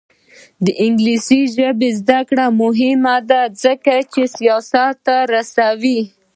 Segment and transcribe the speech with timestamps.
[0.65, 5.99] د انګلیسي ژبې زده کړه مهمه ده ځکه چې سیاست رسوي.